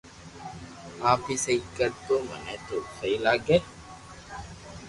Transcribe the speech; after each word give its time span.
آپ 1.11 1.19
ھي 1.27 1.35
سھي 1.43 1.55
ڪر 1.77 1.89
تو 2.05 2.15
مني 2.27 2.55
تو 2.67 2.75
سھي 2.95 3.11
لاگي 3.23 3.57